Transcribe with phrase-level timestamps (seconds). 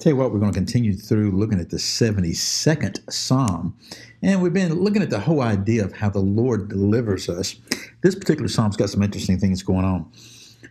[0.00, 3.76] Tell you what, we're going to continue through looking at the 72nd Psalm.
[4.22, 7.56] And we've been looking at the whole idea of how the Lord delivers us.
[8.00, 10.10] This particular Psalm's got some interesting things going on.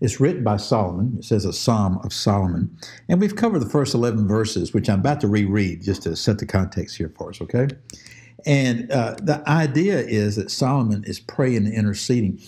[0.00, 1.16] It's written by Solomon.
[1.18, 2.78] It says a Psalm of Solomon.
[3.08, 6.38] And we've covered the first 11 verses, which I'm about to reread just to set
[6.38, 7.66] the context here for us, okay?
[8.46, 12.40] And uh, the idea is that Solomon is praying and interceding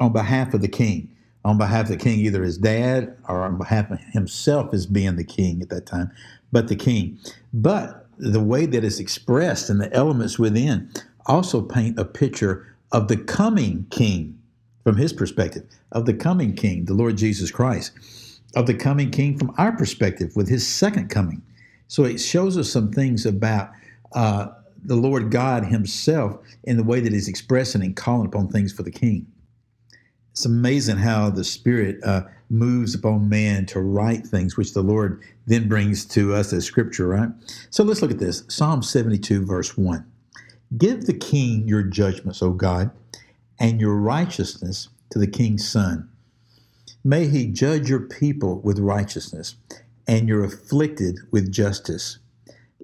[0.00, 1.15] on behalf of the king
[1.46, 5.14] on behalf of the king, either his dad or on behalf of himself as being
[5.14, 6.10] the king at that time,
[6.50, 7.16] but the king.
[7.54, 10.90] But the way that it's expressed and the elements within
[11.26, 14.36] also paint a picture of the coming king
[14.82, 15.62] from his perspective,
[15.92, 17.92] of the coming king, the Lord Jesus Christ,
[18.56, 21.42] of the coming king from our perspective with his second coming.
[21.86, 23.70] So it shows us some things about
[24.14, 24.48] uh,
[24.82, 28.82] the Lord God himself in the way that he's expressing and calling upon things for
[28.82, 29.28] the king
[30.36, 35.22] it's amazing how the Spirit uh, moves upon man to write things, which the Lord
[35.46, 37.30] then brings to us as scripture, right?
[37.70, 40.04] So let's look at this Psalm 72, verse 1.
[40.76, 42.90] Give the king your judgments, O God,
[43.58, 46.06] and your righteousness to the king's son.
[47.02, 49.56] May he judge your people with righteousness
[50.06, 52.18] and your afflicted with justice.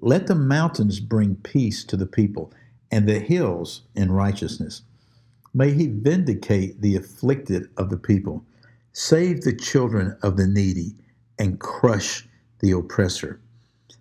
[0.01, 2.51] Let the mountains bring peace to the people
[2.89, 4.81] and the hills in righteousness.
[5.53, 8.43] May he vindicate the afflicted of the people,
[8.91, 10.95] save the children of the needy,
[11.37, 12.27] and crush
[12.59, 13.39] the oppressor.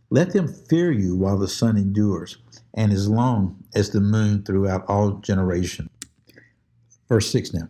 [0.08, 2.39] Let them fear you while the sun endures,
[2.75, 5.91] and as long as the moon throughout all generations.
[7.08, 7.69] Verse 6 now.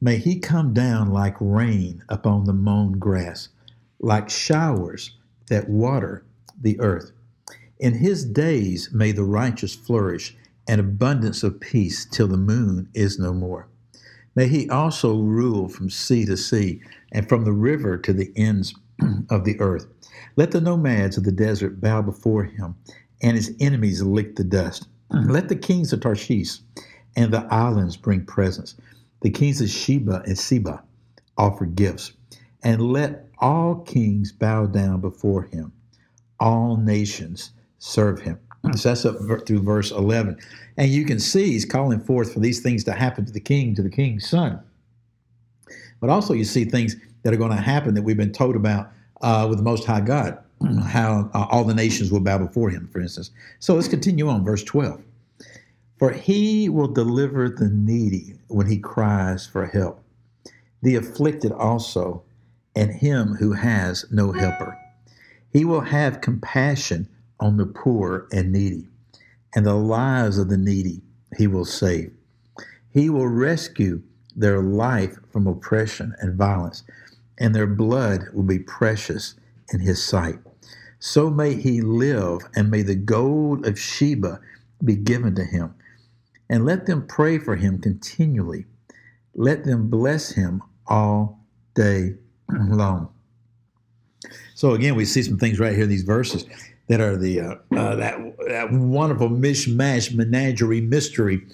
[0.00, 3.48] May he come down like rain upon the mown grass,
[3.98, 5.16] like showers
[5.48, 6.24] that water
[6.58, 7.12] the earth.
[7.78, 10.36] In his days may the righteous flourish
[10.70, 13.66] and abundance of peace till the moon is no more.
[14.36, 18.72] May he also rule from sea to sea and from the river to the ends
[19.30, 19.88] of the earth.
[20.36, 22.76] Let the nomads of the desert bow before him,
[23.20, 24.86] and his enemies lick the dust.
[25.10, 26.60] Let the kings of Tarshish
[27.16, 28.76] and the islands bring presents.
[29.22, 30.84] The kings of Sheba and Seba
[31.36, 32.12] offer gifts.
[32.62, 35.72] And let all kings bow down before him.
[36.38, 38.38] All nations serve him.
[38.74, 39.16] So that's up
[39.46, 40.38] through verse 11.
[40.76, 43.74] And you can see he's calling forth for these things to happen to the king,
[43.74, 44.60] to the king's son.
[46.00, 48.90] But also, you see things that are going to happen that we've been told about
[49.20, 50.38] uh, with the Most High God,
[50.86, 53.30] how uh, all the nations will bow before him, for instance.
[53.58, 55.02] So let's continue on, verse 12.
[55.98, 60.02] For he will deliver the needy when he cries for help,
[60.82, 62.22] the afflicted also,
[62.74, 64.78] and him who has no helper.
[65.52, 67.08] He will have compassion
[67.40, 68.86] on the poor and needy,
[69.54, 71.00] and the lives of the needy
[71.36, 72.12] he will save.
[72.92, 74.02] He will rescue
[74.36, 76.84] their life from oppression and violence,
[77.38, 79.34] and their blood will be precious
[79.72, 80.38] in his sight.
[80.98, 84.40] So may he live, and may the gold of Sheba
[84.84, 85.74] be given to him.
[86.48, 88.66] And let them pray for him continually.
[89.34, 91.40] Let them bless him all
[91.74, 92.16] day
[92.50, 93.08] long.
[94.54, 96.44] So again, we see some things right here in these verses
[96.90, 98.18] that are the uh, uh, that
[98.48, 101.46] that wonderful mishmash menagerie mystery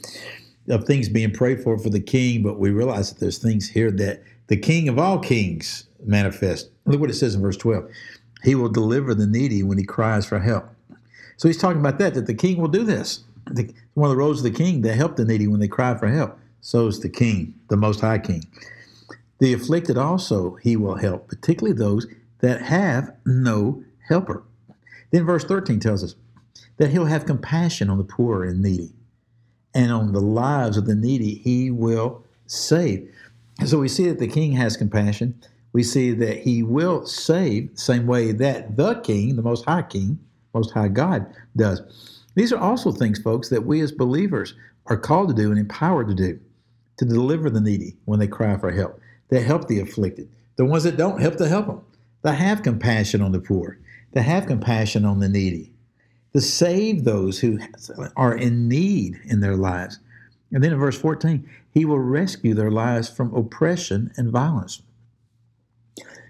[0.71, 2.43] of things being prayed for for the king.
[2.43, 6.71] But we realize that there's things here that the King of all kings manifest.
[6.87, 7.87] Look what it says in verse 12.
[8.45, 10.69] He will deliver the needy when he cries for help.
[11.37, 13.25] So he's talking about that, that the king will do this.
[13.51, 15.97] The, one of the roles of the king, they help the needy when they cry
[15.99, 16.39] for help.
[16.63, 18.43] So is the king, the most high king.
[19.39, 22.07] The afflicted also he will help, particularly those
[22.41, 24.43] that have no helper.
[25.11, 26.15] Then verse 13 tells us
[26.77, 28.93] that he'll have compassion on the poor and needy,
[29.75, 33.11] and on the lives of the needy he will save.
[33.65, 35.35] So we see that the king has compassion.
[35.73, 39.83] We see that he will save the same way that the king, the most high
[39.83, 40.19] king,
[40.55, 41.27] most high God,
[41.57, 41.83] does.
[42.35, 44.55] These are also things, folks, that we as believers
[44.87, 46.39] are called to do and empowered to do
[46.99, 50.85] to deliver the needy when they cry for help, to help the afflicted, the ones
[50.85, 51.83] that don't help to help them,
[52.25, 53.79] to have compassion on the poor,
[54.17, 55.73] to have compassion on the needy,
[56.33, 57.59] to save those who
[58.17, 59.99] are in need in their lives.
[60.51, 64.81] And then in verse 14, he will rescue their lives from oppression and violence.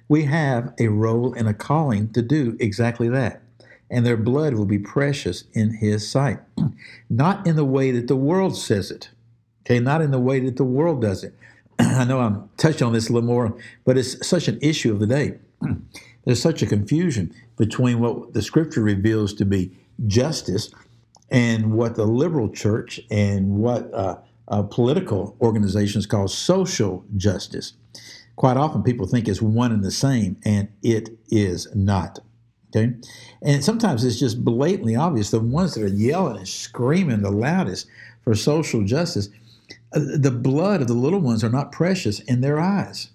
[0.09, 3.43] We have a role and a calling to do exactly that.
[3.88, 6.41] and their blood will be precious in his sight.
[7.09, 9.11] not in the way that the world says it.
[9.62, 11.35] Okay, not in the way that the world does it.
[11.79, 14.99] I know I'm touching on this a little more, but it's such an issue of
[14.99, 15.38] the day.
[16.26, 19.70] There's such a confusion between what the scripture reveals to be
[20.06, 20.70] justice
[21.31, 24.19] and what the liberal church and what uh,
[24.49, 27.73] uh, political organizations call social justice.
[28.34, 32.19] Quite often people think it's one and the same, and it is not.
[32.69, 32.94] Okay?
[33.40, 35.31] And sometimes it's just blatantly obvious.
[35.31, 37.87] The ones that are yelling and screaming the loudest
[38.23, 39.28] for social justice,
[39.94, 43.11] uh, the blood of the little ones are not precious in their eyes.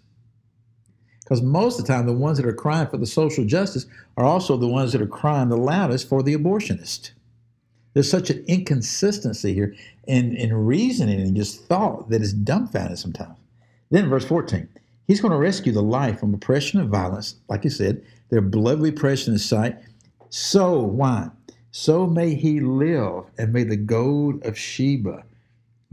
[1.31, 3.86] Because most of the time, the ones that are crying for the social justice
[4.18, 7.12] are also the ones that are crying the loudest for the abortionist.
[7.94, 9.74] There's such an inconsistency here
[10.07, 13.38] in, in reasoning and just thought that is dumbfounded sometimes.
[13.92, 14.68] Then, verse 14,
[15.07, 17.36] he's going to rescue the life from oppression and violence.
[17.48, 19.78] Like he said, their blood precious in sight.
[20.28, 21.30] So, why?
[21.72, 25.24] So may he live, and may the gold of Sheba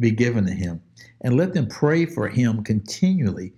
[0.00, 0.82] be given to him.
[1.20, 3.52] And let them pray for him continually.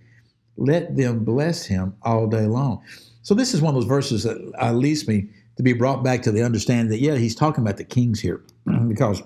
[0.60, 2.82] Let them bless him all day long.
[3.22, 6.22] So, this is one of those verses that uh, leads me to be brought back
[6.22, 8.42] to the understanding that, yeah, he's talking about the kings here
[8.88, 9.22] because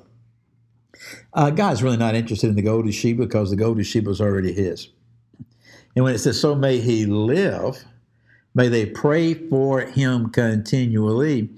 [1.32, 4.14] uh, God's really not interested in the gold of Sheba because the gold of Sheba
[4.20, 4.88] already his.
[5.96, 7.84] And when it says, so may he live,
[8.54, 11.50] may they pray for him continually,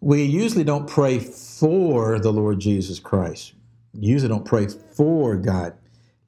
[0.00, 3.52] we usually don't pray for the Lord Jesus Christ.
[3.94, 5.74] Usually don't pray for God.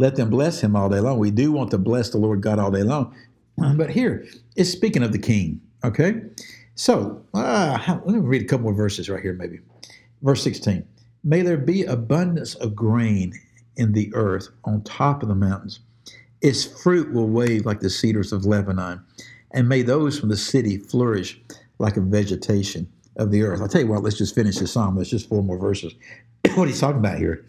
[0.00, 1.18] Let them bless him all day long.
[1.18, 3.14] We do want to bless the Lord God all day long.
[3.76, 4.26] But here,
[4.56, 6.22] it's speaking of the king, okay?
[6.74, 9.58] So, uh, let me read a couple more verses right here, maybe.
[10.22, 10.88] Verse 16
[11.22, 13.34] May there be abundance of grain
[13.76, 15.80] in the earth on top of the mountains.
[16.40, 19.04] Its fruit will wave like the cedars of Lebanon,
[19.50, 21.38] and may those from the city flourish
[21.78, 23.60] like a vegetation of the earth.
[23.60, 24.98] I'll tell you what, let's just finish this psalm.
[24.98, 25.92] It's just four more verses.
[26.54, 27.44] what he's talking about here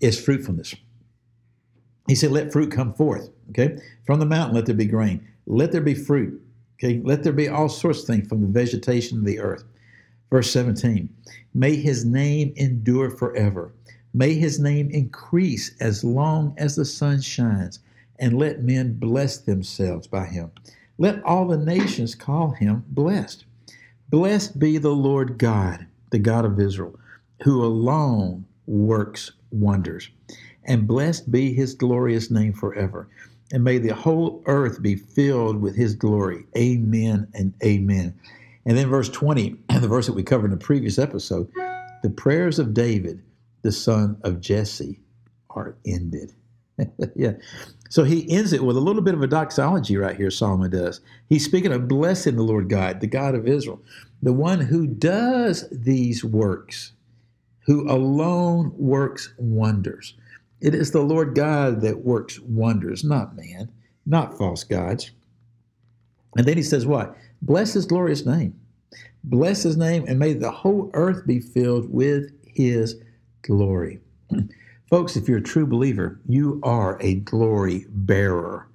[0.00, 0.74] is fruitfulness.
[2.08, 3.30] He said, Let fruit come forth.
[3.50, 3.78] Okay?
[4.04, 5.26] From the mountain, let there be grain.
[5.46, 6.40] Let there be fruit.
[6.82, 9.64] Okay, let there be all sorts of things from the vegetation of the earth.
[10.30, 11.08] Verse 17
[11.52, 13.72] May his name endure forever.
[14.14, 17.80] May his name increase as long as the sun shines,
[18.18, 20.50] and let men bless themselves by him.
[20.98, 23.44] Let all the nations call him blessed.
[24.08, 26.98] Blessed be the Lord God, the God of Israel,
[27.42, 30.10] who alone works wonders.
[30.64, 33.08] And blessed be his glorious name forever
[33.52, 36.44] and may the whole earth be filled with his glory.
[36.56, 38.14] Amen and amen.
[38.64, 41.50] And then verse 20, the verse that we covered in the previous episode,
[42.02, 43.22] the prayers of David,
[43.62, 45.00] the son of Jesse,
[45.50, 46.32] are ended.
[47.16, 47.32] yeah.
[47.88, 51.00] So he ends it with a little bit of a doxology right here, Solomon does.
[51.28, 53.82] He's speaking of blessing the Lord God, the God of Israel,
[54.22, 56.92] the one who does these works,
[57.66, 60.14] who alone works wonders.
[60.60, 63.70] It is the Lord God that works wonders, not man,
[64.04, 65.10] not false gods.
[66.36, 67.16] And then he says, What?
[67.42, 68.58] Bless his glorious name.
[69.24, 72.96] Bless his name, and may the whole earth be filled with his
[73.42, 74.00] glory.
[74.90, 78.66] Folks, if you're a true believer, you are a glory bearer.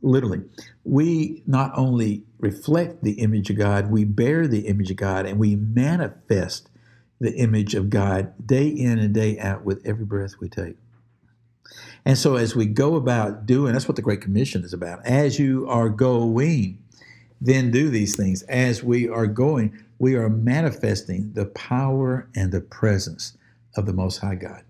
[0.00, 0.42] Literally,
[0.84, 5.38] we not only reflect the image of God, we bear the image of God, and
[5.38, 6.68] we manifest
[7.22, 10.76] the image of God day in and day out with every breath we take.
[12.04, 15.06] And so, as we go about doing, that's what the Great Commission is about.
[15.06, 16.82] As you are going,
[17.40, 18.42] then do these things.
[18.42, 23.36] As we are going, we are manifesting the power and the presence
[23.76, 24.64] of the Most High God.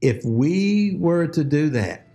[0.00, 2.08] If we were to do that,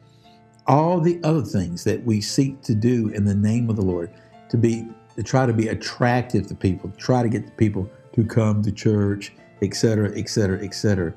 [0.67, 4.11] all the other things that we seek to do in the name of the Lord,
[4.49, 4.85] to be
[5.15, 8.71] to try to be attractive to people, try to get the people to come to
[8.71, 9.31] church,
[9.61, 11.13] etc., etc., etc.,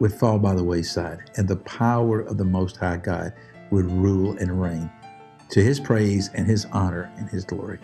[0.00, 3.32] would fall by the wayside, and the power of the Most High God
[3.70, 4.90] would rule and reign
[5.50, 7.78] to his praise and his honor and his glory.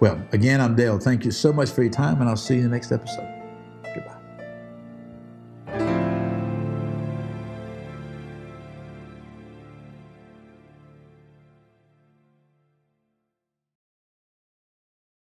[0.00, 0.98] Well, again, I'm Dale.
[0.98, 3.43] Thank you so much for your time, and I'll see you in the next episode.